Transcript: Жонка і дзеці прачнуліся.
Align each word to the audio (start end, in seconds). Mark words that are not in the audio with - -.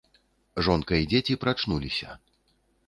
Жонка 0.67 0.93
і 1.03 1.07
дзеці 1.11 1.39
прачнуліся. 1.45 2.21